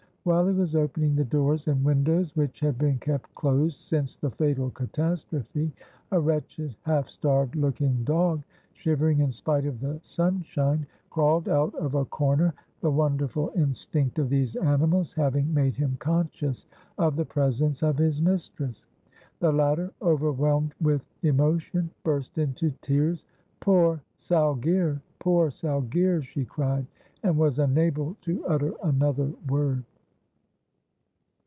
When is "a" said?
6.11-6.19, 11.95-12.05